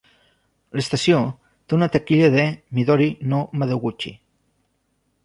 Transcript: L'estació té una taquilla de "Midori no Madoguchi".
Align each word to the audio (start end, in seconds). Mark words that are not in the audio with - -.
L'estació 0.77 1.19
té 1.67 1.77
una 1.77 1.89
taquilla 1.97 2.29
de 2.37 2.45
"Midori 2.79 3.11
no 3.35 3.43
Madoguchi". 3.63 4.15